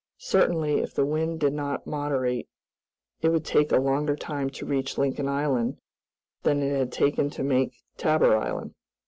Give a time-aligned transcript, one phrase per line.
[0.17, 2.49] Certainly, if the wind did not moderate,
[3.21, 5.77] it would take a longer time to reach Lincoln Island
[6.41, 8.73] than it had taken to make Tabor Island.